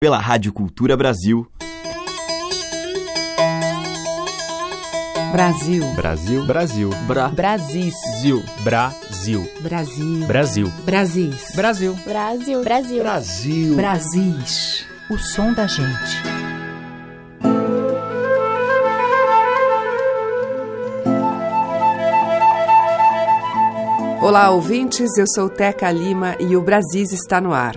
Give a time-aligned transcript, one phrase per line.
[0.00, 1.44] pela Rádio Cultura Brasil.
[5.32, 5.84] Brasil.
[5.96, 6.46] Brasil.
[6.46, 6.90] Brasil.
[7.04, 7.28] Bra.
[7.30, 7.92] Brasil.
[8.62, 9.44] Brasil.
[9.58, 10.24] Brasil.
[10.28, 10.70] Brasil.
[10.84, 11.42] Brasil.
[11.56, 11.94] Brasil.
[12.04, 12.62] Brasil.
[12.62, 13.02] Brasil.
[13.02, 13.74] Brasil.
[13.74, 14.86] Brasis.
[15.10, 16.22] O som da gente.
[24.22, 25.18] Olá, ouvintes.
[25.18, 27.74] Eu sou Teca Lima e o Brasis está no ar.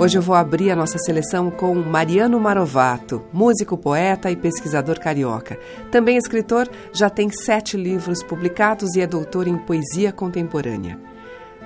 [0.00, 5.58] Hoje eu vou abrir a nossa seleção com Mariano Marovato, músico, poeta e pesquisador carioca.
[5.90, 10.96] Também escritor, já tem sete livros publicados e é doutor em poesia contemporânea.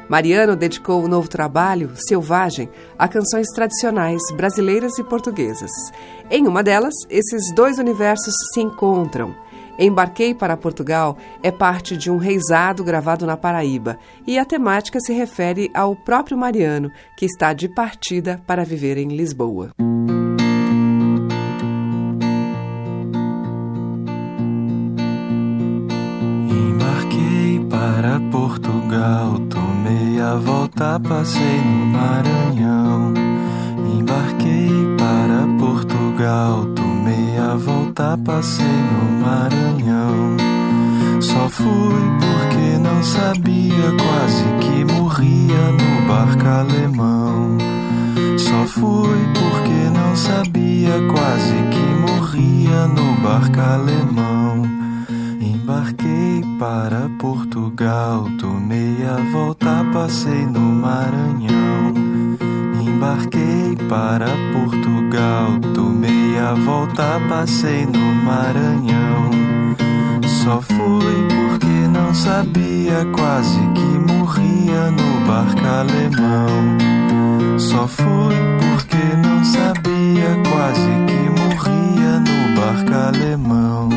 [0.09, 5.71] Mariano dedicou o novo trabalho, Selvagem, a canções tradicionais brasileiras e portuguesas.
[6.30, 9.35] Em uma delas, esses dois universos se encontram.
[9.79, 15.13] Embarquei para Portugal é parte de um reisado gravado na Paraíba e a temática se
[15.13, 19.71] refere ao próprio Mariano, que está de partida para viver em Lisboa.
[26.49, 33.15] Embarquei para Portugal, tomei a volta, passei no Maranhão.
[33.99, 34.68] Embarquei
[34.99, 36.66] para Portugal,
[37.13, 40.37] tomei a volta, passei no Maranhão.
[41.21, 47.59] Só fui porque não sabia, quase que morria no barco alemão.
[48.38, 54.63] Só fui porque não sabia, quase que morria no barco alemão.
[55.40, 62.12] Embarquei para Portugal, tomei a volta, passei no Maranhão.
[63.03, 69.28] Embarquei para Portugal, tomei a volta, passei no Maranhão.
[70.25, 77.59] Só fui porque não sabia, quase que morria no barco alemão.
[77.59, 83.92] Só fui porque não sabia, quase que morria no barco alemão.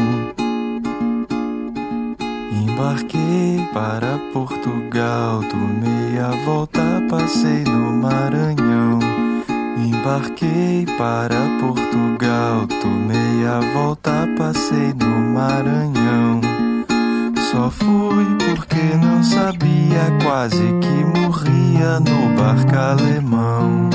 [2.75, 8.99] Embarquei para Portugal, tomei a volta, passei no Maranhão.
[9.77, 16.41] Embarquei para Portugal, tomei a volta, passei no Maranhão.
[17.49, 23.89] Só fui porque não sabia, quase que morria no barco alemão.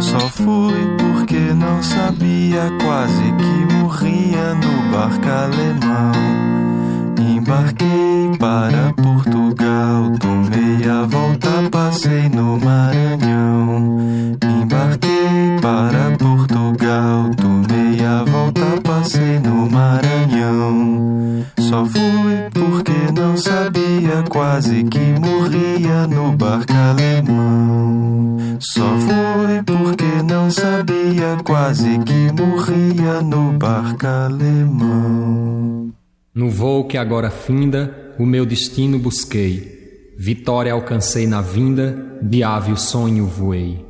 [0.00, 6.69] Só fui porque não sabia, quase que morria no barco alemão.
[7.50, 13.98] Embarquei para Portugal, tomei a volta, passei no Maranhão.
[14.40, 21.44] Embarquei para Portugal, tomei a volta, passei no Maranhão.
[21.58, 28.38] Só fui porque não sabia, quase que morria no barco alemão.
[28.60, 35.79] Só fui porque não sabia, quase que morria no barco alemão.
[36.34, 40.14] No voo que agora finda, o meu destino busquei.
[40.16, 43.89] Vitória alcancei na vinda, de ave o sonho voei.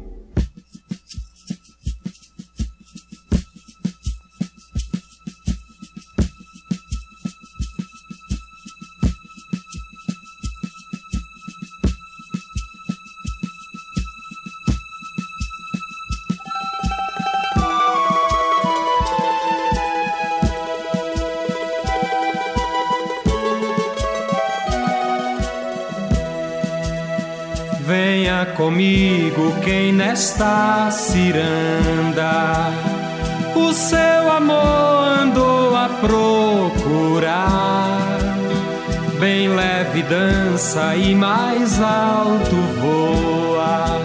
[28.41, 32.73] Venha comigo quem nesta ciranda
[33.55, 37.29] o seu amor andou a procurar.
[39.19, 44.00] Bem leve dança e mais alto voa.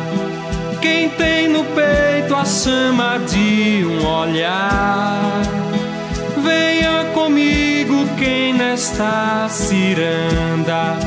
[0.81, 5.43] Quem tem no peito a chama de um olhar.
[6.43, 10.97] Venha comigo quem nesta ciranda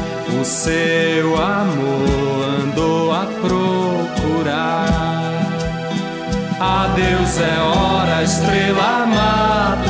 [0.40, 2.47] o seu amor
[3.40, 4.88] procurar.
[6.60, 9.87] A Deus é hora, estrela amada.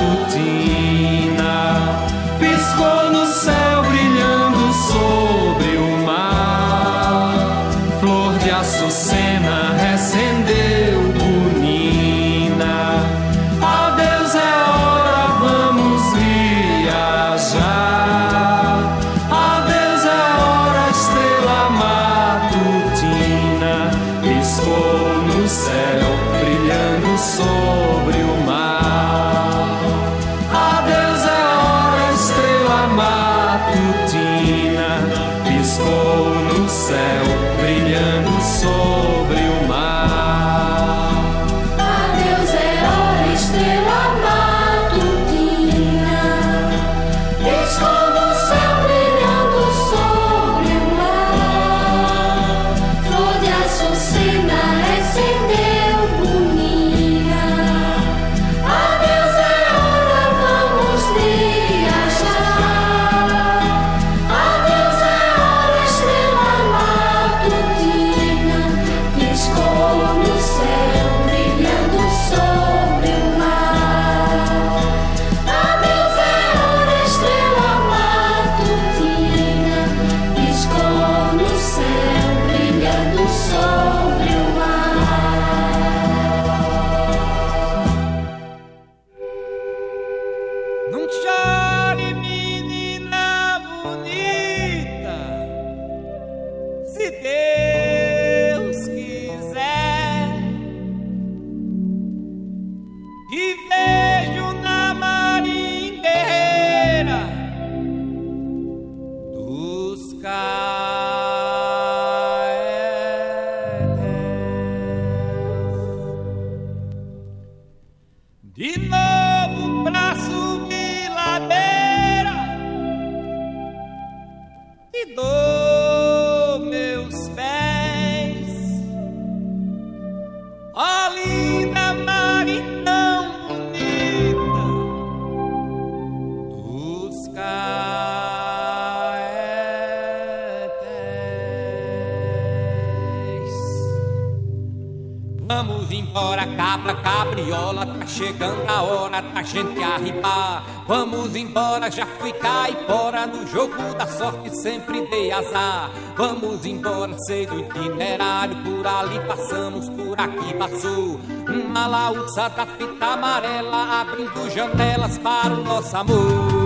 [151.29, 155.91] Vamos embora, já fui caipora, no jogo da sorte sempre dei azar.
[156.17, 161.21] Vamos embora, sei do itinerário, por ali passamos, por aqui passou.
[161.47, 166.58] Uma laúça da fita amarela, abrindo janelas para o nosso amor.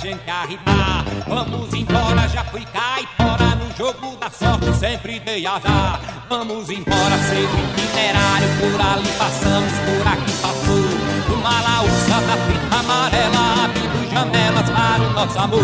[0.00, 1.04] Gente arribar.
[1.28, 6.00] Vamos embora, já fui caipora no jogo da sorte, sempre dei azar.
[6.28, 11.34] Vamos embora, do itinerário, por ali passamos, por aqui passou.
[11.36, 15.60] Uma laúça da fita amarela, abrindo janelas para o nosso amor.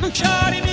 [0.00, 0.63] Não chore,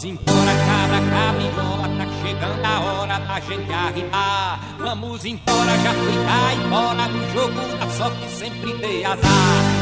[0.00, 4.58] Vamos embora, cabra, cabriola, tá chegando a hora da gente arribar.
[4.78, 9.20] Vamos embora, já fui caipora, no jogo da sorte sempre dei azar.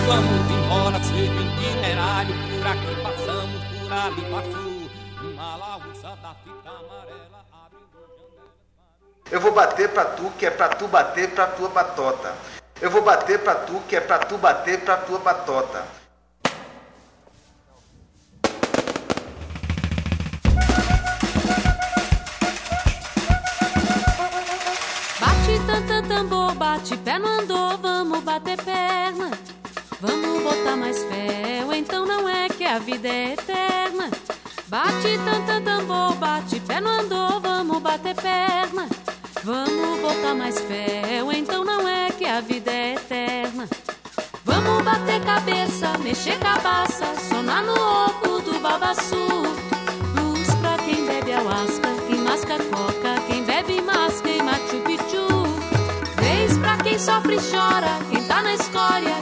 [0.08, 5.30] Vamos embora, seja itinerário, por aqui passamos, por ali passou.
[5.30, 8.10] Uma laúça da fita amarela janelas.
[9.30, 12.34] Eu vou bater pra tu, que é pra tu bater pra tua batota.
[12.80, 15.84] Eu vou bater pra tu, que é pra tu bater pra tua batota.
[26.78, 29.30] Bate pé no andor, vamos bater perna.
[30.00, 34.08] Vamos botar mais fé, ou então não é que a vida é eterna.
[34.68, 38.88] Bate tanta tambor, bate pé no andor, vamos bater perna.
[39.42, 43.68] Vamos botar mais fé, ou então não é que a vida é eterna.
[44.44, 49.26] Vamos bater cabeça, mexer cabaça, sonar no oco do babaçu.
[56.98, 59.14] Sofre e chora, quem tá na escória,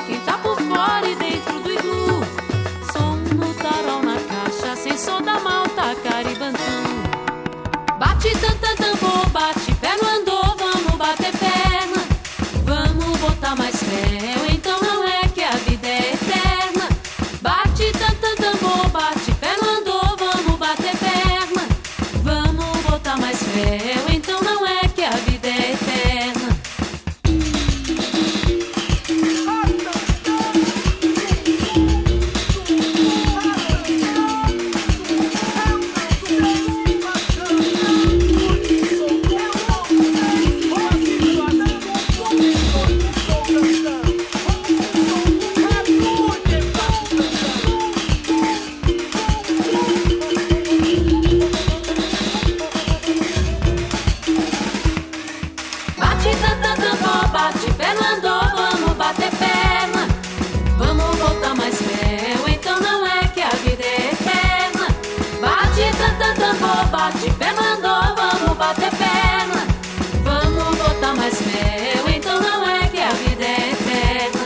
[67.14, 69.64] De pé mandou, vamos bater perna.
[70.25, 74.44] Vamos botar mais meu, então não é que a vida é perna.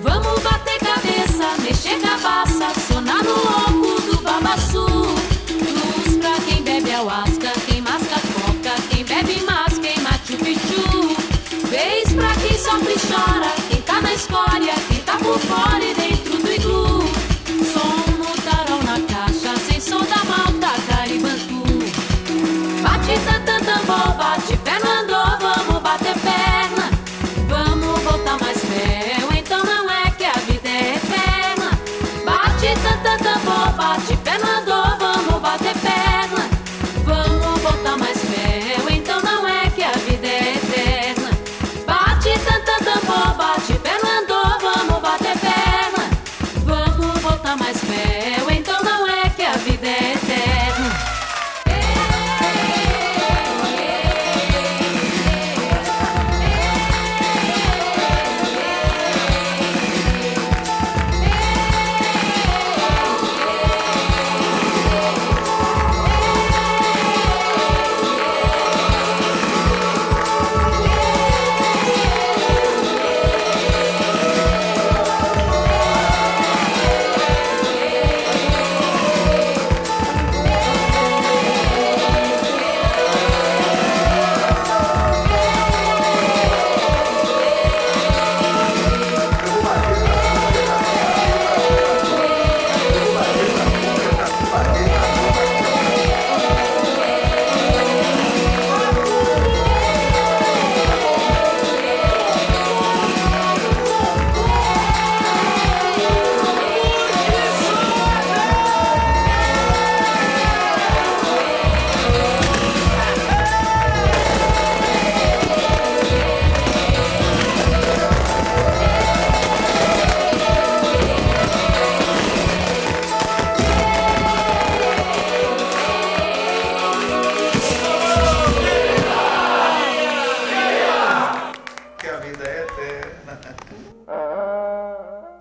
[0.00, 4.86] Vamos bater cabeça, mexer cabaça, sonar no louco do babaçu.
[4.86, 11.16] Luz pra quem bebe ayahuasca, quem masca coca, quem bebe mais, quem mate o pichu.
[11.68, 15.99] Vez pra quem sofre e chora, quem tá na escória, quem tá por fora e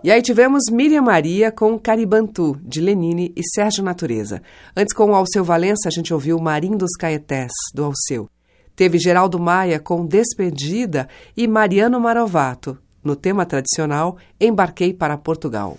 [0.10, 4.42] E aí tivemos Miriam Maria com Caribantu, de Lenine e Sérgio Natureza.
[4.75, 8.28] Antes, com o Alceu Valença, a gente ouviu Marim dos Caetés, do Alceu.
[8.75, 12.75] Teve Geraldo Maia com Despedida e Mariano Marovato.
[13.04, 15.78] No tema tradicional, Embarquei para Portugal.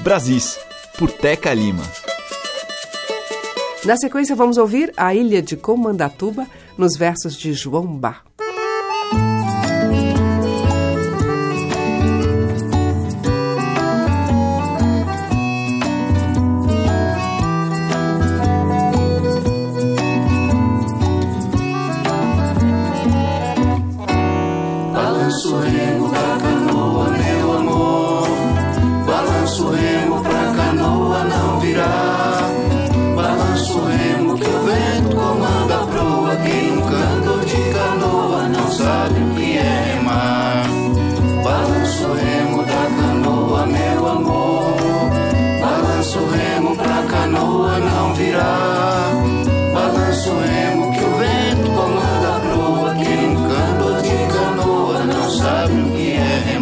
[0.00, 0.58] Brasis,
[0.98, 1.84] por Teca Lima.
[3.82, 6.46] Na sequência, vamos ouvir A Ilha de Comandatuba,
[6.76, 8.20] nos versos de João Bá.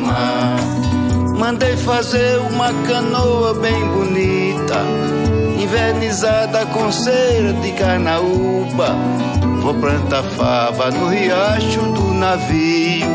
[0.08, 0.56] Remar.
[1.38, 4.82] Mandei fazer uma canoa bem bonita,
[5.60, 8.96] invernizada com cera de carnaúba.
[9.62, 13.06] Vou plantar fava no riacho do navio,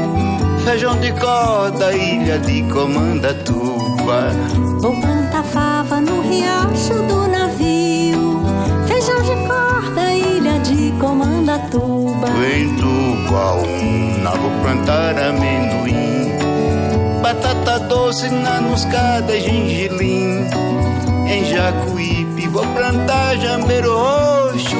[0.63, 4.31] feijão de corda, ilha de Comandatuba.
[4.79, 8.41] Vou plantar fava no riacho do navio.
[8.87, 12.27] Feijão de corda, ilha de Comandatuba.
[12.55, 16.12] Em Tubaúna vou plantar amendoim
[17.33, 20.47] Batata doce na muscada e gengilim
[21.27, 24.75] Em Jacuípe vou plantar jambeiro roxo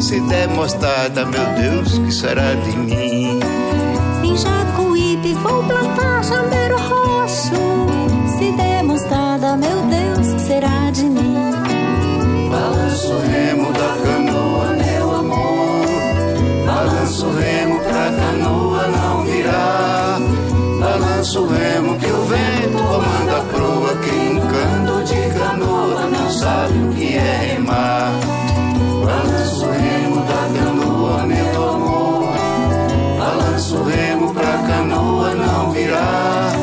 [0.00, 3.40] Se der mostarda, meu Deus, que será de mim?
[4.24, 7.54] Em Jacuípe vou plantar jambeiro roxo.
[8.38, 11.34] Se der mostarda, meu Deus, que será de mim?
[12.50, 13.91] Balanço remo da
[21.22, 26.78] Balanço remo que o vento comanda a proa Quem nunca andou de canoa não sabe
[26.78, 28.10] o que é remar.
[29.06, 32.32] Balanço o remo da canoa, meu amor.
[33.20, 36.54] Balanço o remo pra canoa não virar.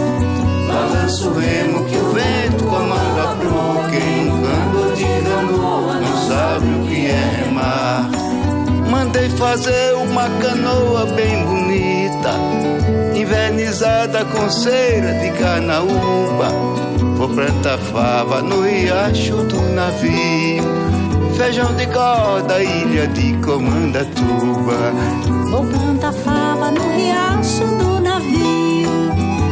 [0.67, 6.27] Balanço o remo que o vento comanda a proa Quem nunca andou de canoa não
[6.27, 8.09] sabe o que é remar.
[8.91, 11.58] Mandei fazer uma canoa bem bonita,
[13.29, 16.49] invernizada com cera de carnaúba.
[17.15, 20.63] Vou plantar fava no riacho do navio,
[21.37, 24.93] feijão de corda, ilha de Comandatuba.
[25.51, 28.89] Vou plantar fava no riacho do navio,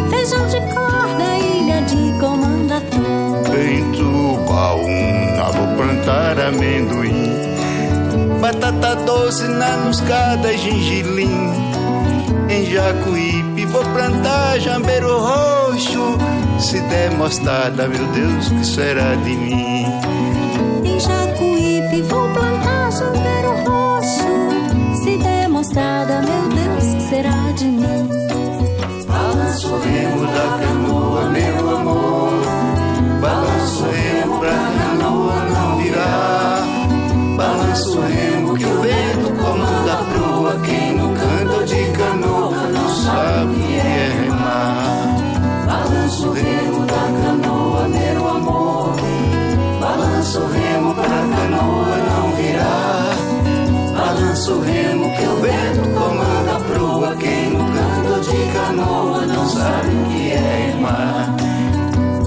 [0.10, 3.58] feijão de corda, ilha de Comandatuba.
[3.60, 7.32] Em Tubaúna vou plantar amendoim,
[8.42, 11.77] batata doce na muscada, gengilim
[12.50, 16.18] em Jacuípe vou plantar jambeiro roxo.
[16.60, 19.86] Se der mostarda, meu Deus, que será de mim?
[20.84, 25.04] Em Jacuípe vou plantar jambeiro roxo.
[25.04, 28.10] Se der mostarda, meu Deus, que será de mim?
[29.08, 32.34] Balanço o remo da canoa, meu amor.
[33.22, 36.64] Balanço o remo pra canoa não virar.
[37.38, 40.60] Balanço o remo que o vento comanda a proa.
[40.66, 41.17] Quem no
[46.28, 48.96] o remo da canoa, meu amor.
[49.80, 53.16] Balanço o remo pra canoa não virar.
[53.96, 57.16] Balanço o remo que o vento comanda a proa.
[57.16, 61.36] Quem no canto de canoa não sabe o que é mar.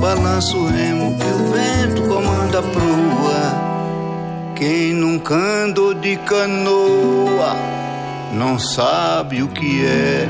[0.00, 3.70] Balanço o remo que o vento comanda a proa.
[4.54, 7.56] Quem nunca andou de canoa
[8.32, 10.28] não sabe o que é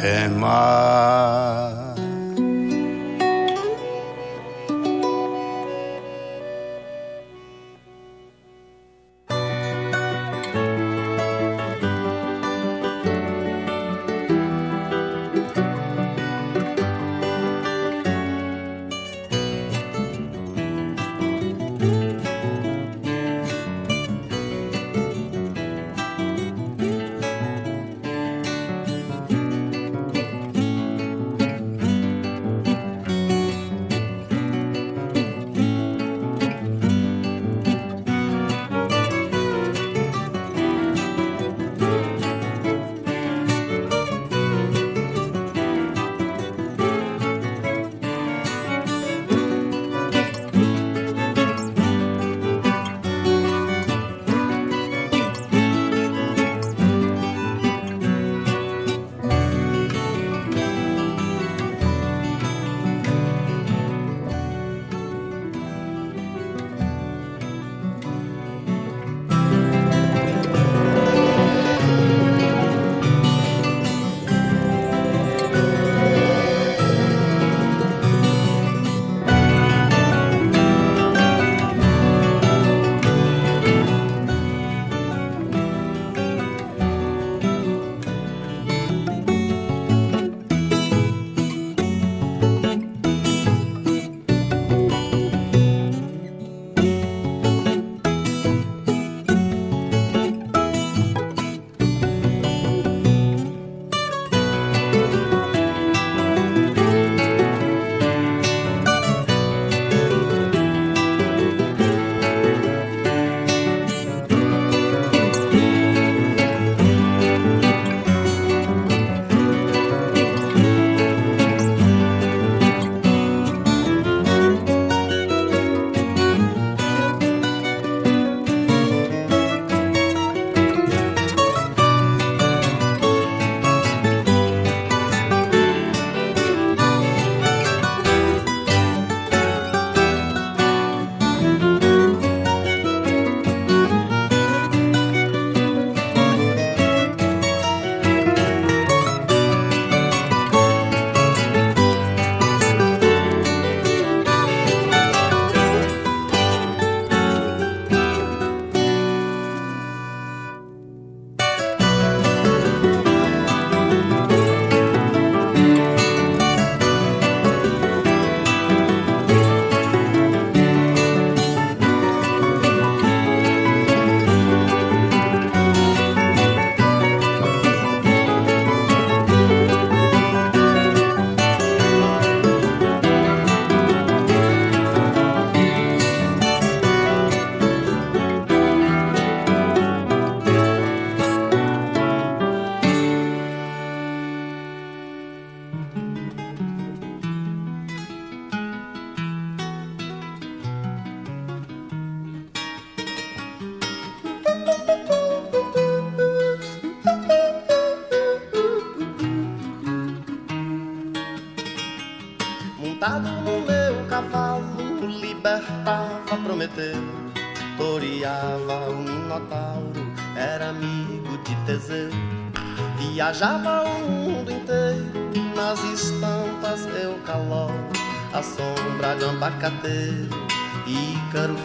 [0.00, 1.69] remar.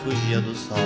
[0.05, 0.77] Fugia do sol.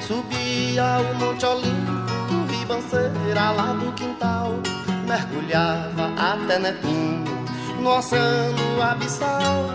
[0.00, 4.54] Subia o Monte Olimpo, ribanceira lá do quintal.
[5.06, 7.24] Mergulhava até Netuno,
[7.82, 9.66] no oceano abissal.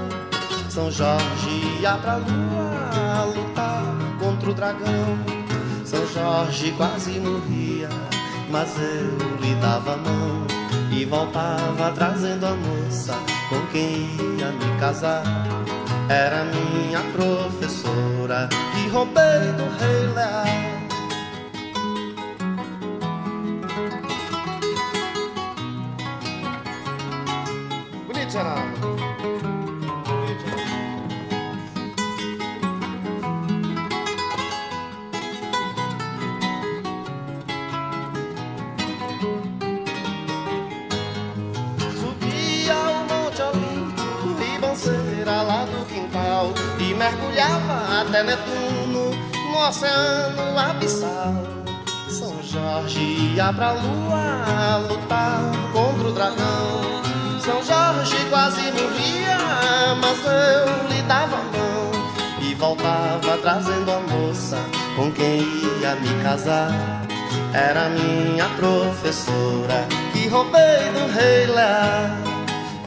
[0.69, 3.83] São Jorge ia pra lua lutar
[4.19, 5.17] contra o dragão.
[5.83, 7.89] São Jorge quase morria,
[8.49, 10.47] mas eu lhe dava a mão
[10.91, 13.15] e voltava trazendo a moça
[13.49, 14.07] com quem
[14.39, 15.23] ia me casar.
[16.07, 20.45] Era minha professora que roubei do rei Leal.
[28.07, 28.94] Bonito, Geraldo.
[47.37, 49.11] Até Netuno,
[49.51, 51.33] no oceano abissal.
[52.07, 55.41] São Jorge ia pra lua lutar
[55.73, 57.01] contra o dragão.
[57.41, 59.37] São Jorge quase morria,
[59.99, 61.91] mas eu lhe dava a mão.
[62.41, 64.57] E voltava trazendo a moça
[64.95, 65.41] com quem
[65.81, 66.71] ia me casar.
[67.53, 72.17] Era minha professora que roubei do rei Lear.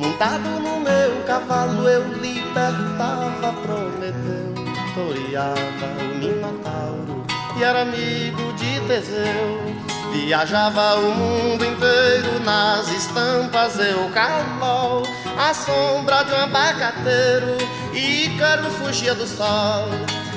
[0.01, 2.05] Montado no meu cavalo eu
[2.49, 4.55] libertava Prometeu,
[4.95, 7.27] toreava o Minotauro
[7.59, 9.79] e era amigo de Teseu.
[10.13, 15.03] Viajava o mundo inteiro nas estampas Eucalol,
[15.39, 17.59] a sombra de um abacateiro,
[17.93, 19.89] Ícaro fugia do sol,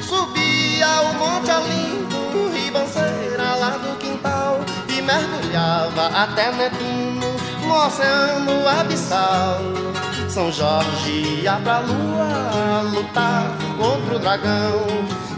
[0.02, 7.22] subia o Monte Olimpo, ribanceira lá do quintal, e mergulhava até Netuno,
[7.66, 9.91] no oceano abissal.
[10.32, 14.86] São Jorge ia pra lua lutar contra o dragão.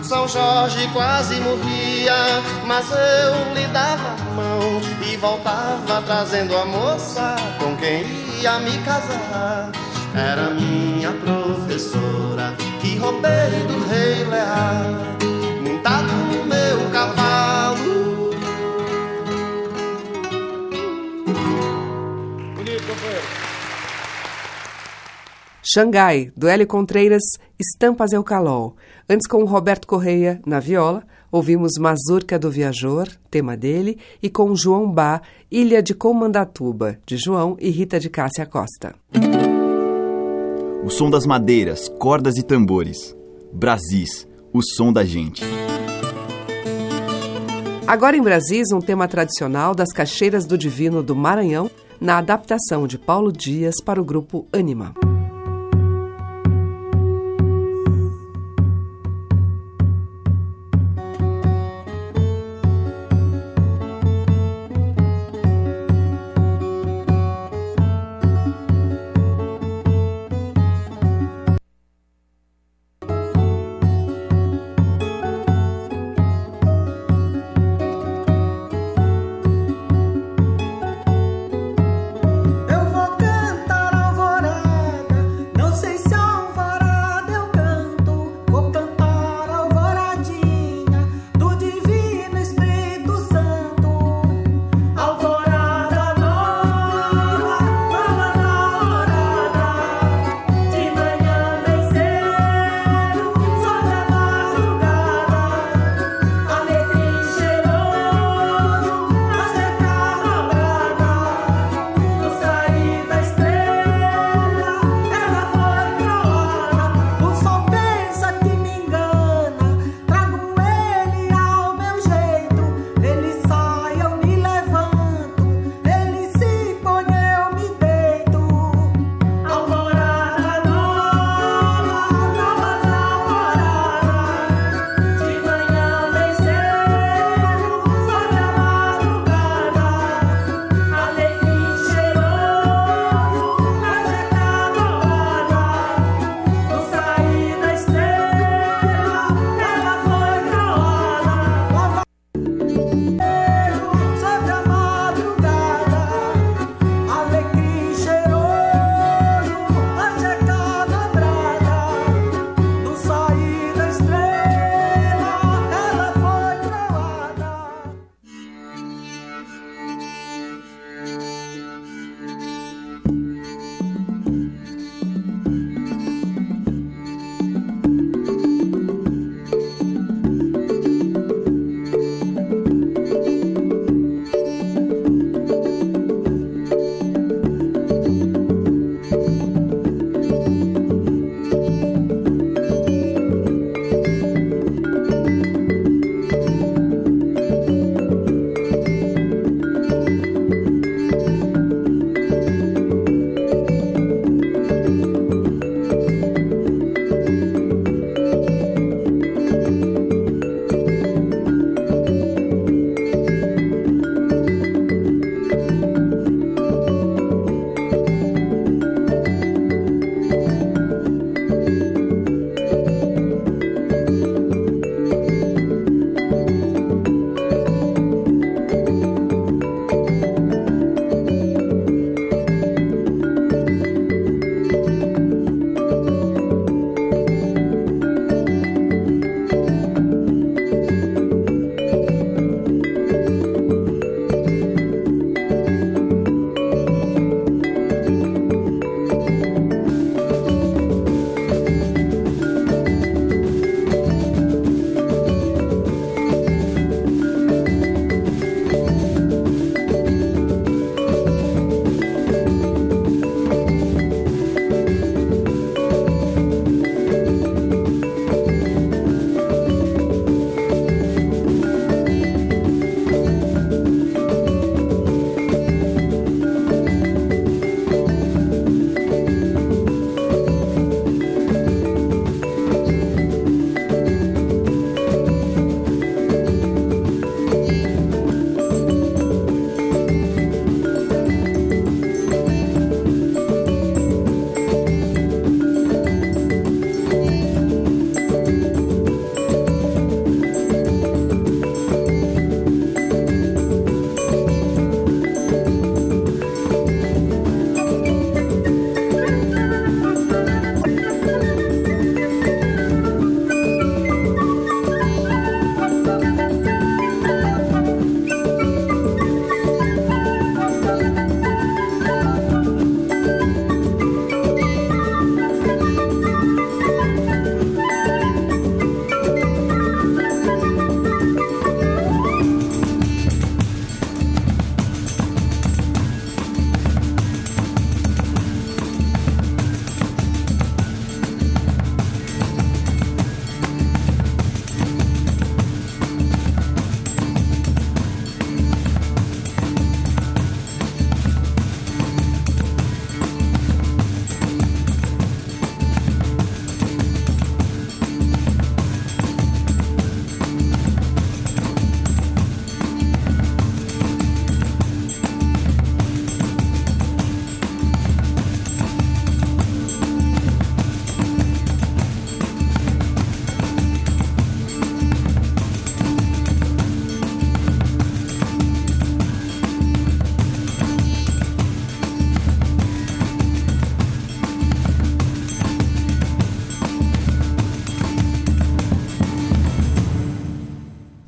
[0.04, 2.14] São Jorge quase morria,
[2.68, 8.04] mas eu lhe dava a mão e voltava trazendo a moça com quem
[8.40, 9.72] ia me casar.
[10.14, 15.18] Era minha professora que roubei do rei Lear,
[25.74, 27.24] Xangai, do Hélio Contreiras,
[27.60, 28.76] Estampas Eucalol.
[29.10, 34.56] Antes, com o Roberto Correia na viola, ouvimos Mazurca do Viajor, tema dele, e com
[34.56, 38.94] João Bá, Ilha de Comandatuba, de João e Rita de Cássia Costa.
[40.84, 43.16] O som das madeiras, cordas e tambores.
[43.52, 45.44] Brasis, o som da gente.
[47.88, 51.68] Agora em Brasis, um tema tradicional das Caixeiras do Divino do Maranhão,
[52.00, 54.94] na adaptação de Paulo Dias para o grupo Anima.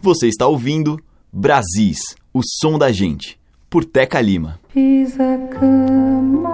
[0.06, 1.00] Você está ouvindo
[1.34, 1.98] Brasis,
[2.32, 4.60] o som da gente, por Teca Lima.
[4.70, 6.45] Fiz a cama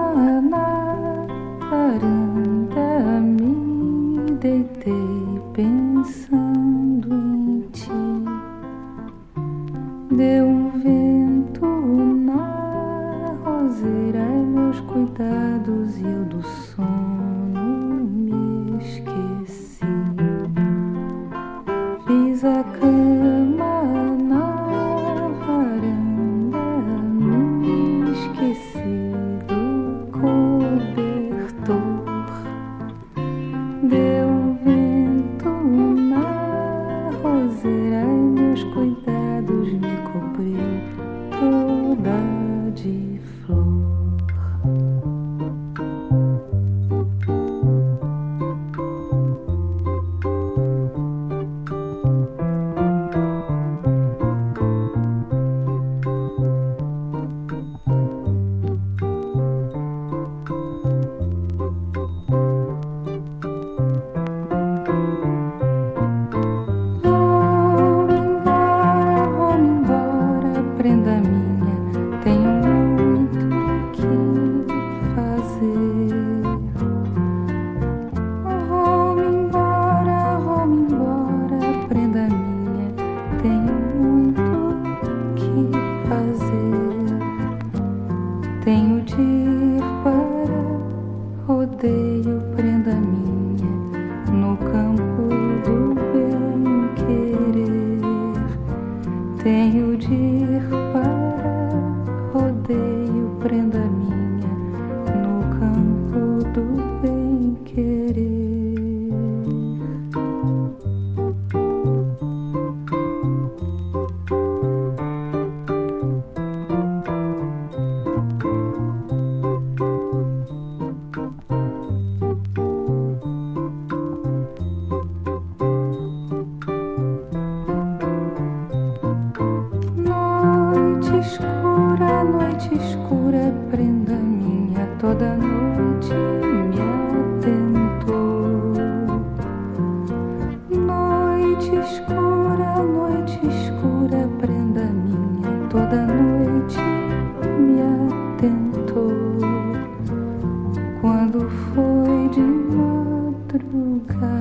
[154.08, 154.31] nunca.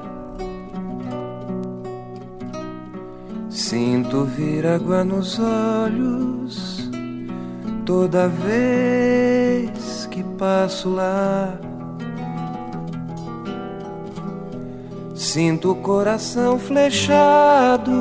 [3.49, 6.89] Sinto vir água nos olhos
[7.85, 11.57] toda vez que passo lá.
[15.15, 17.91] Sinto o coração flechado,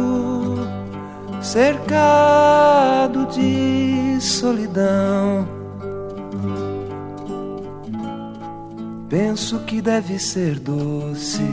[1.49, 5.49] cercado de solidão.
[9.09, 11.49] Penso que deve ser doce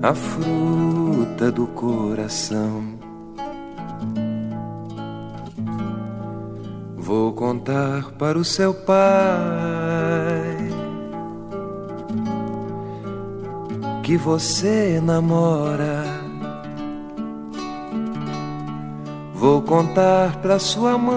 [0.00, 2.84] a fruta do coração.
[6.96, 8.96] Vou contar para o seu pai
[14.04, 16.07] que você namora.
[19.38, 21.16] Vou contar para sua mãe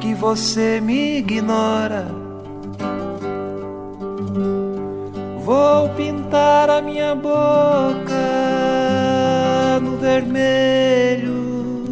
[0.00, 2.06] que você me ignora.
[5.44, 8.14] Vou pintar a minha boca
[9.82, 11.84] no vermelho,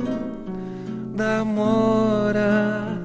[1.17, 2.97] namora,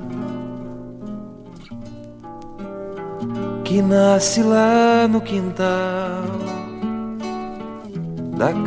[3.63, 6.18] que nasce lá no quintal da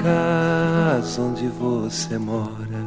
[0.03, 2.83] casa onde você mora.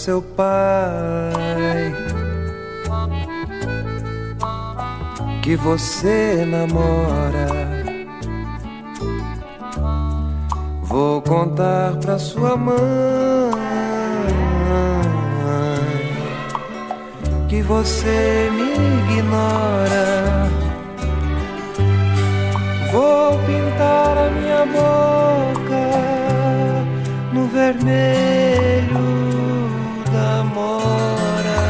[0.00, 1.94] Seu pai
[5.42, 7.46] que você namora.
[10.84, 12.78] Vou contar para sua mãe
[17.46, 18.72] que você me
[19.16, 20.48] ignora.
[22.90, 25.84] Vou pintar a minha boca
[27.34, 29.19] no vermelho
[30.60, 31.62] mora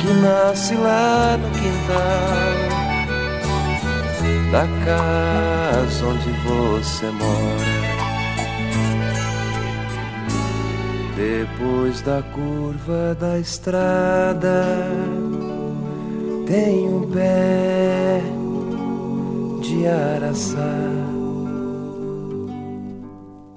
[0.00, 2.70] que nasce lá no quintal
[4.52, 8.00] da casa onde você mora.
[11.16, 14.66] Depois da curva da estrada
[16.46, 18.22] tem um pé
[19.62, 21.09] de araçá.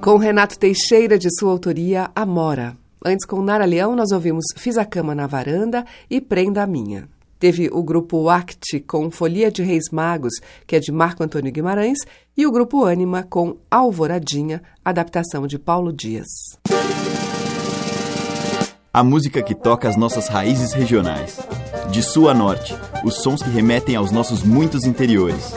[0.03, 2.75] Com Renato Teixeira, de sua autoria, Amora.
[3.05, 7.07] Antes, com Nara Leão, nós ouvimos Fiz a Cama na Varanda e Prenda a Minha.
[7.39, 10.33] Teve o grupo Act com Folia de Reis Magos,
[10.67, 11.99] que é de Marco Antônio Guimarães,
[12.35, 16.27] e o grupo Ânima com Alvoradinha, adaptação de Paulo Dias.
[18.93, 21.39] A música que toca as nossas raízes regionais.
[21.91, 22.75] De sul a norte,
[23.05, 25.53] os sons que remetem aos nossos muitos interiores.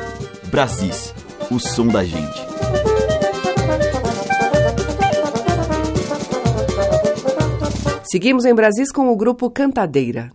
[0.52, 1.12] Brasis,
[1.50, 2.55] o som da gente.
[8.08, 10.30] Seguimos em Brasis com o grupo Cantadeira.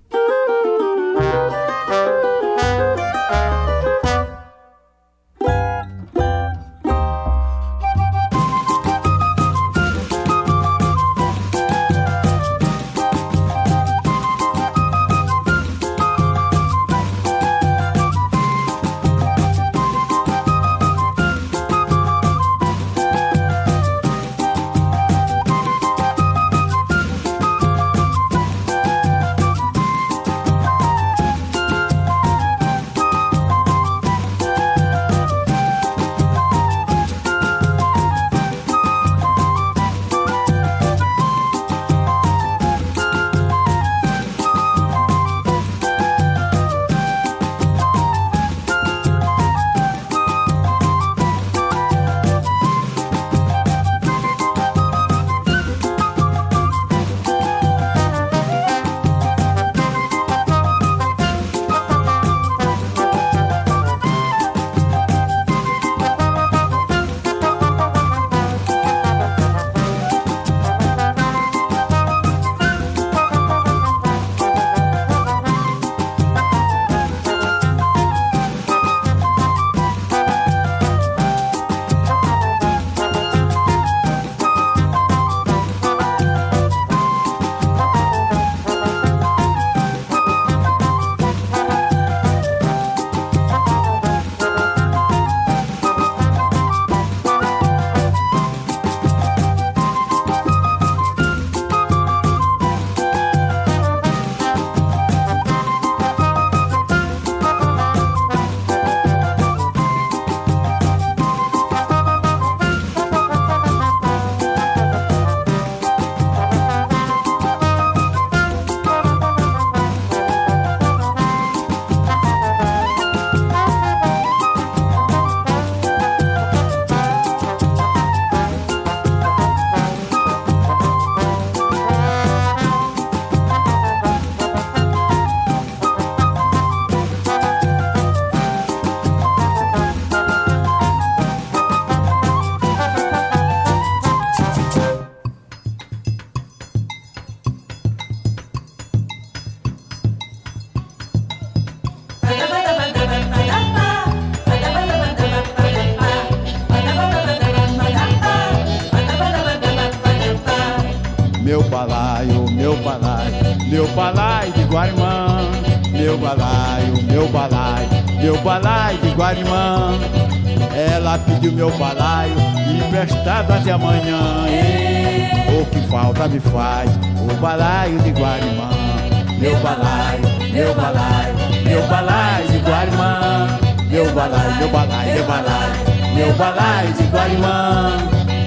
[186.32, 187.92] Meu balaio de Guarimã.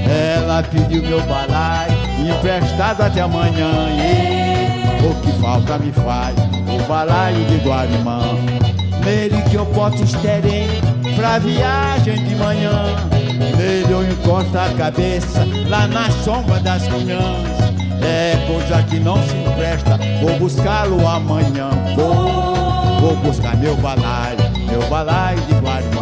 [0.09, 3.71] Ela pediu meu balaio emprestado até amanhã.
[3.91, 8.21] E o que falta me faz o balaio de Guarimã.
[9.05, 10.69] Nele que eu posso esterem
[11.15, 12.97] pra viagem de manhã.
[13.57, 17.55] Nele eu encosto a cabeça lá na sombra das cunhãs.
[18.03, 21.71] É coisa que não se empresta, vou buscá-lo amanhã.
[21.97, 24.39] Vou, vou buscar meu balaio,
[24.71, 25.94] meu balaio de Guarimã.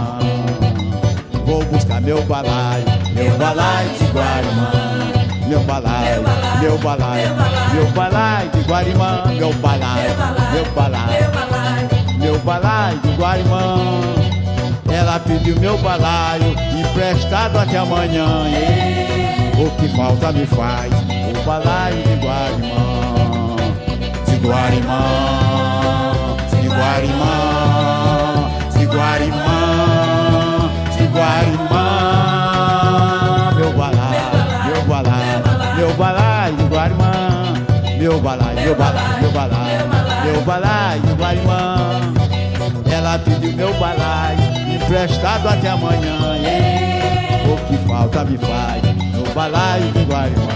[2.00, 2.84] Meu balaio,
[3.14, 4.70] meu balaio de Guarimã.
[5.46, 6.22] Meu balaio,
[6.60, 7.30] meu balaio,
[7.74, 9.24] meu balaio de Guarimã.
[9.38, 10.16] Meu balaio,
[10.52, 11.28] meu balaio,
[12.18, 13.76] meu balaio de Guarimã.
[14.90, 18.26] Ela pediu meu balaio emprestado até amanhã.
[19.58, 23.56] O que falta me faz o balaio de Guarimã,
[24.26, 25.02] de Guarimã,
[26.60, 27.51] de Guarimã,
[38.02, 39.88] meu balaio, meu balaio, meu balaio,
[40.24, 42.00] meu balaio de Guarimã.
[42.90, 44.40] Ela pediu meu balaio
[44.74, 46.18] emprestado até amanhã.
[47.46, 48.82] O que falta me faz
[49.14, 50.48] no balaio de Guarimã.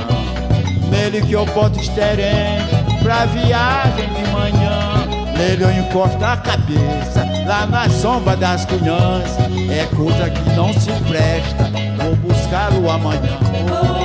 [0.90, 2.58] Nele que eu boto esterém
[3.00, 5.06] pra viagem de manhã.
[5.38, 9.36] Nele eu encosto a cabeça lá na sombra das cunhãs.
[9.70, 13.95] É coisa que não se presta, vou buscá-lo amanhã.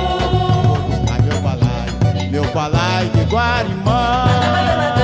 [2.42, 5.01] Meu balaio de Guarimã.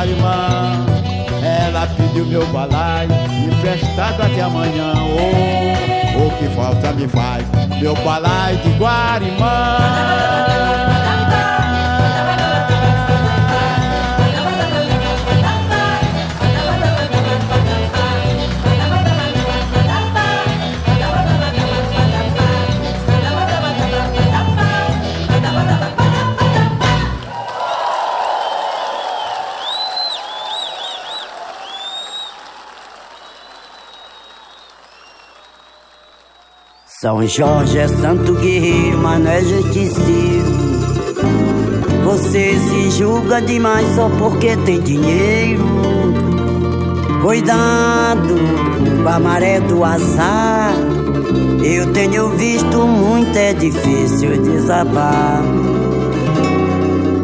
[0.00, 0.86] Guarimã.
[1.42, 3.10] Ela pediu meu balaio
[3.44, 4.94] emprestado até amanhã.
[4.96, 7.44] Oh, o que falta me faz
[7.78, 10.79] meu balaio de Guarimã.
[37.00, 40.44] São Jorge é santo guerreiro, mas não é justiceiro.
[42.04, 45.64] Você se julga demais só porque tem dinheiro.
[47.22, 48.34] Cuidado
[49.02, 50.74] com a maré do azar.
[51.64, 55.40] Eu tenho visto muito, é difícil desabar.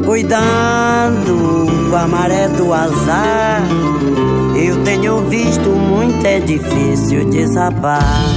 [0.07, 3.61] Cuidado com a maré do azar.
[4.57, 8.36] Eu tenho visto muito, é difícil desabar.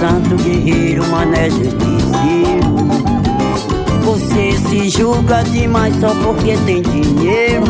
[0.00, 2.70] Santo guerreiro, mané justiceiro.
[4.02, 7.66] Você se julga demais só porque tem dinheiro.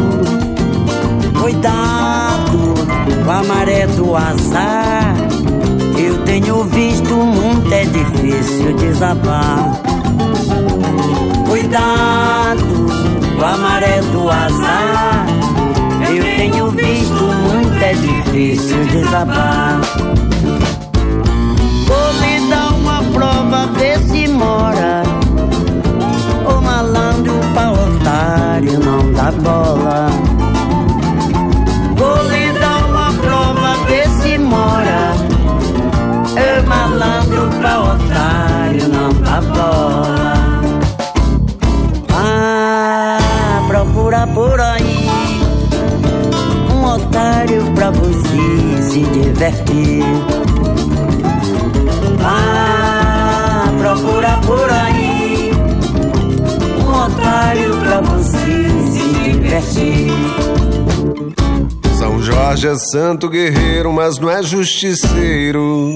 [1.41, 2.75] Cuidado
[3.25, 5.17] com a maré do azar.
[5.99, 9.81] Eu tenho visto o mundo é difícil desabar.
[11.49, 12.87] Cuidado
[13.37, 15.27] com a maré do azar.
[16.09, 19.81] Eu tenho visto o mundo é difícil desabar.
[23.51, 25.03] Prova, ver se mora.
[26.47, 30.09] O malandro pra otário não dá bola.
[31.97, 35.15] Vou lhe dar uma prova, ver se mora.
[36.33, 40.61] O malandro pra otário não dá bola.
[42.13, 45.11] Ah, procura por aí
[46.73, 50.05] um otário pra você se divertir.
[52.23, 52.80] Ah,
[54.51, 55.53] por aí
[56.85, 60.11] um otário pra você se divertir.
[61.97, 65.95] São Jorge é santo guerreiro, mas não é justiceiro.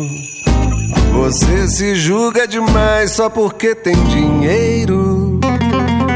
[1.14, 5.40] Você se julga demais só porque tem dinheiro.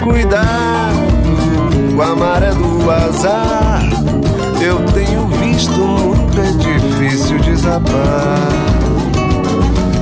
[0.05, 1.09] Cuidado
[1.97, 3.83] com a maré do azar.
[4.61, 8.39] Eu tenho visto muito é difícil desabar.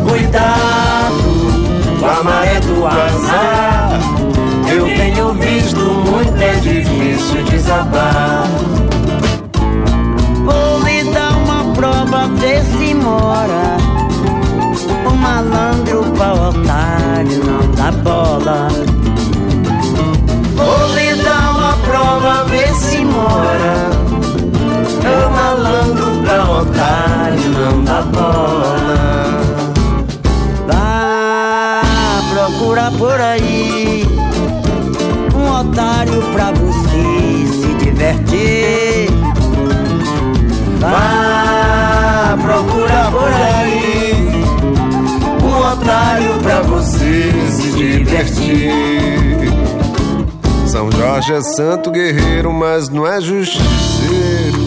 [0.07, 0.86] Cuidado
[2.05, 4.01] a maré do azar.
[4.69, 8.45] Eu tenho visto muito é difícil desabar.
[10.45, 13.77] Vou lhe dar uma prova, ver se mora.
[15.07, 18.69] O malandro pra otário não dá bola.
[20.55, 23.36] Vou lhe dar uma prova, ver se mora.
[40.79, 44.13] Vá procura por aí
[45.43, 48.71] um otário pra você se divertir.
[50.67, 54.66] São Jorge é santo guerreiro, mas não é justiceiro.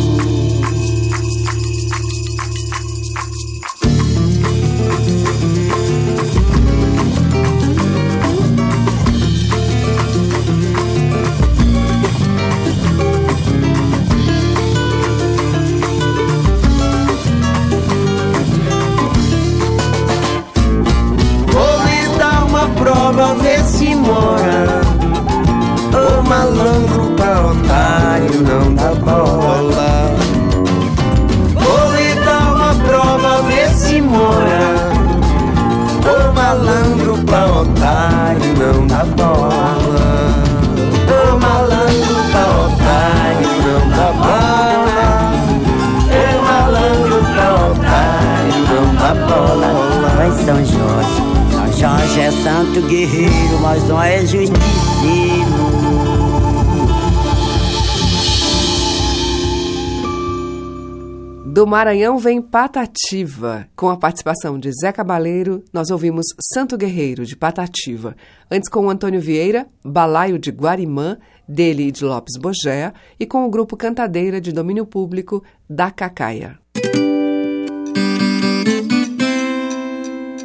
[61.69, 63.67] Maranhão vem Patativa.
[63.75, 68.15] Com a participação de Zé Cabaleiro, nós ouvimos Santo Guerreiro, de Patativa.
[68.49, 73.45] Antes com o Antônio Vieira, Balaio de Guarimã, dele e de Lopes Bogéa, e com
[73.45, 76.57] o grupo Cantadeira de domínio público da Cacaia.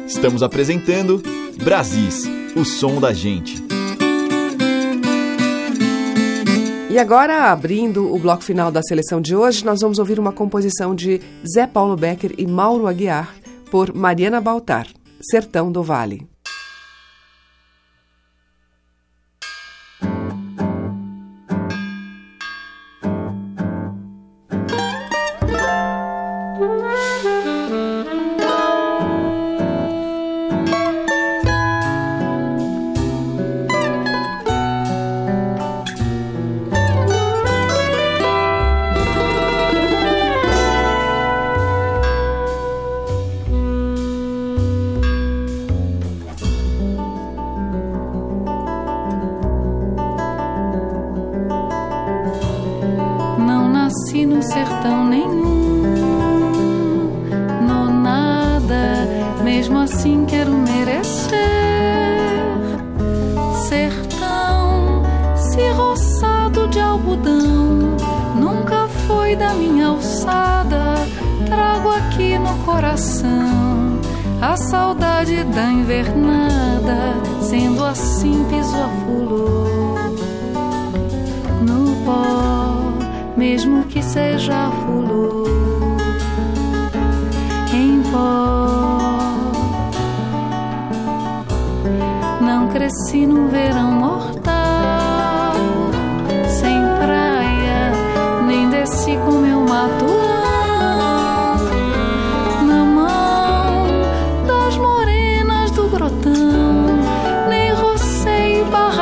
[0.05, 1.23] Estamos apresentando
[1.63, 3.63] Brasis, o som da gente.
[6.95, 10.95] E agora, abrindo o bloco final da seleção de hoje, nós vamos ouvir uma composição
[10.95, 13.35] de Zé Paulo Becker e Mauro Aguiar,
[13.69, 14.87] por Mariana Baltar,
[15.19, 16.25] Sertão do Vale.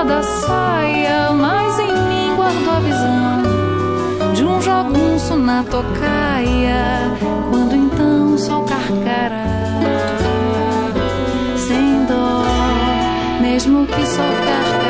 [0.05, 7.11] Da saia, mas em mim guardo a visão de um jogunço na tocaia,
[7.49, 9.45] quando então sou carcará.
[11.55, 12.43] Sem dó,
[13.41, 14.82] mesmo que só carcará.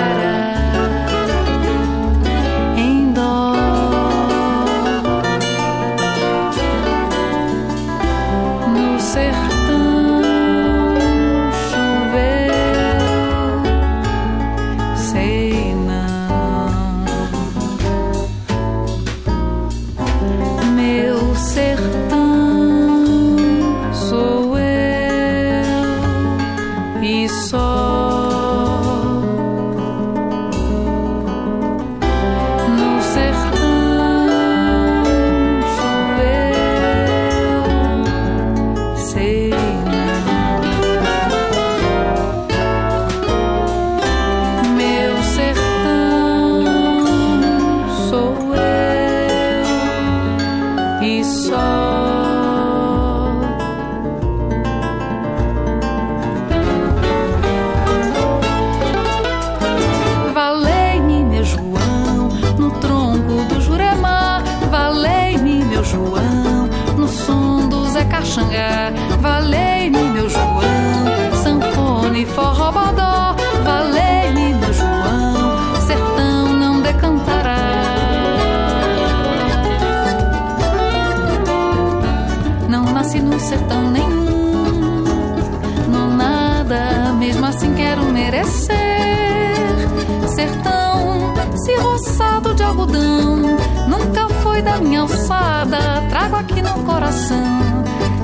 [94.64, 95.78] Da minha alçada.
[96.09, 97.64] Trago aqui no coração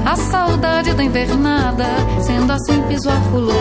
[0.05, 1.85] a saudade da invernada,
[2.21, 3.53] sendo assim piso a fulô.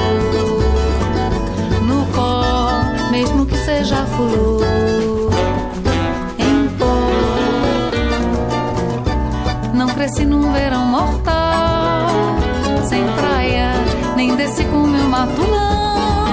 [1.82, 4.60] No pó, mesmo que seja fulô.
[6.38, 6.94] Em pó,
[9.74, 12.08] não cresci num verão mortal,
[12.88, 13.72] sem praia,
[14.16, 15.58] nem desci com meu matulão.
[15.58, 16.27] Na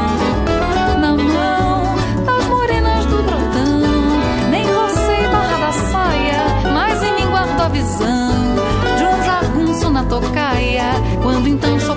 [7.65, 8.55] em mim guardo a visão
[8.97, 10.91] de um jagunço na tocaia,
[11.21, 11.95] quando então sou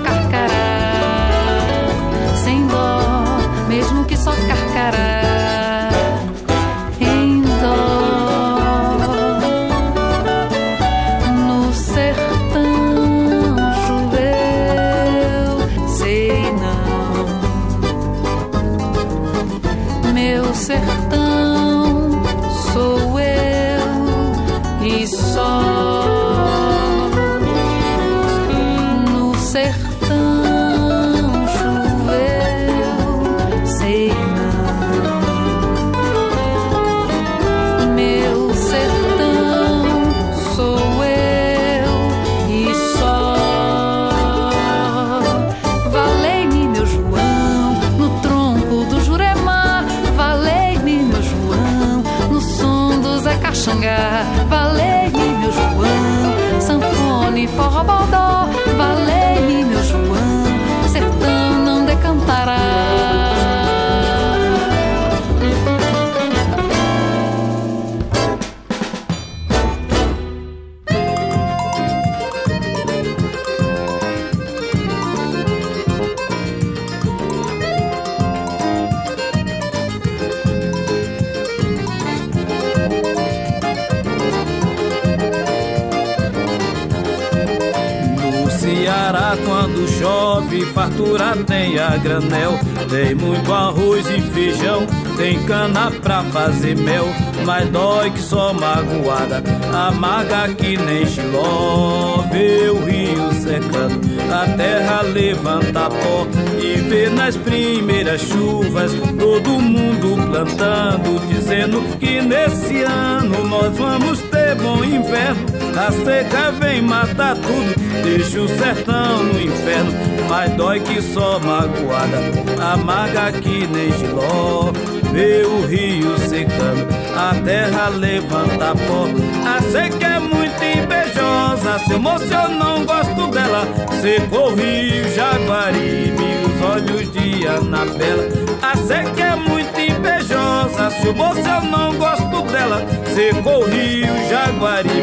[91.09, 92.59] fartura tem a granel.
[92.89, 94.85] Tem muito arroz e feijão,
[95.17, 97.07] tem cana pra fazer mel.
[97.45, 99.43] Mas dói que só magoada,
[99.73, 102.23] amarga que nem xiló.
[102.31, 103.99] Vê o rio secando,
[104.31, 106.27] a terra levanta pó.
[106.61, 114.55] E vê nas primeiras chuvas todo mundo plantando, dizendo que nesse ano nós vamos ter
[114.55, 115.45] bom inverno.
[115.77, 120.08] A seca vem matar tudo, deixa o sertão no inferno.
[120.29, 122.19] Mas dói que só magoada,
[122.61, 124.71] amarga que nem giló.
[125.11, 129.07] Vê o rio secando, a terra levanta pó.
[129.49, 133.67] A seca é muito invejosa, Seu moço, eu não gosto dela.
[134.01, 138.29] Secou Rio, Jaguaribe, os olhos de Anabela.
[138.61, 140.91] A seca é muito invejosa.
[141.01, 142.85] Seu moço, eu não gosto dela.
[143.15, 144.93] Secou Rio, Jaguaribe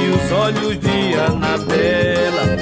[0.00, 2.61] e os olhos de Anabela.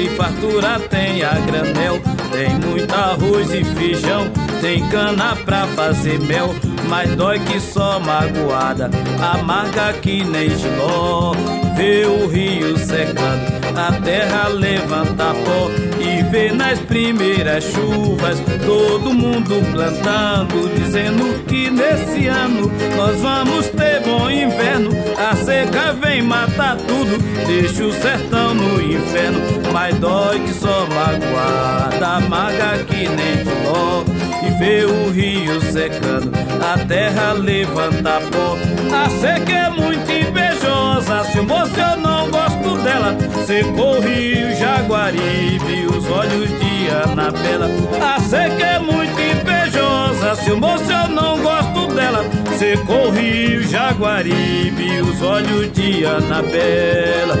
[0.00, 2.00] Chove, fartura tem a granel.
[2.30, 4.30] Tem muito arroz e feijão,
[4.60, 6.54] tem cana pra fazer mel.
[6.90, 8.90] Mas dói que só magoada,
[9.22, 11.32] amarga que nem giló.
[11.76, 15.70] Vê o rio secando, a terra levanta pó.
[16.00, 24.02] E vê nas primeiras chuvas, todo mundo plantando, dizendo que nesse ano nós vamos ter
[24.02, 24.90] bom inverno.
[25.16, 29.40] A seca vem matar tudo, deixa o sertão no inferno.
[29.72, 34.29] Mas dói que só magoada, amarga que nem giló.
[34.42, 36.32] E vê o rio secando,
[36.62, 38.56] a terra levanta pó.
[38.94, 43.16] A seca é muito invejosa, se o moço eu não gosto dela.
[43.46, 47.68] Secou o rio Jaguaribe, os olhos de Anabela.
[48.00, 52.24] A seca é muito invejosa, se o moço eu não gosto dela.
[52.58, 57.36] Secou o rio Jaguaribe, os olhos de Anabela.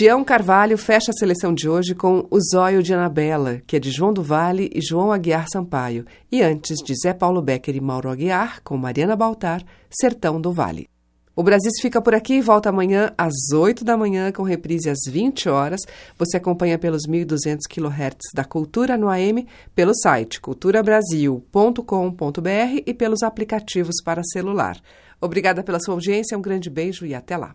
[0.00, 3.90] Tião Carvalho fecha a seleção de hoje com O Zóio de Anabela, que é de
[3.90, 8.08] João do Vale e João Aguiar Sampaio, e antes de Zé Paulo Becker e Mauro
[8.08, 10.88] Aguiar, com Mariana Baltar, Sertão do Vale.
[11.36, 15.00] O Brasil fica por aqui e volta amanhã às 8 da manhã, com reprise às
[15.06, 15.82] 20 horas.
[16.16, 23.96] Você acompanha pelos 1.200 kHz da Cultura no AM, pelo site culturabrasil.com.br e pelos aplicativos
[24.02, 24.80] para celular.
[25.20, 27.54] Obrigada pela sua audiência, um grande beijo e até lá.